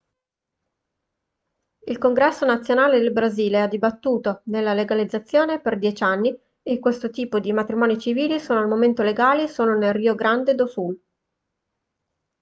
il 1.85 1.99
congresso 1.99 2.43
nazionale 2.43 2.99
del 2.99 3.11
brasile 3.11 3.61
ha 3.61 3.67
dibattuto 3.67 4.41
della 4.45 4.73
legalizzazione 4.73 5.61
per 5.61 5.77
10 5.77 6.01
anni 6.03 6.35
e 6.63 6.79
questo 6.79 7.11
tipo 7.11 7.39
di 7.39 7.53
matrimoni 7.53 7.99
civili 7.99 8.39
sono 8.39 8.61
al 8.61 8.67
momento 8.67 9.03
legali 9.03 9.47
solo 9.47 9.77
nel 9.77 9.93
rio 9.93 10.15
grande 10.15 10.55
do 10.55 10.65
sul 10.65 10.99